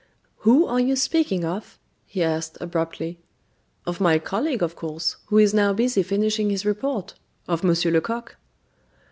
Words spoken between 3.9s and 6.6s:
my colleague, of course, who is now busy finishing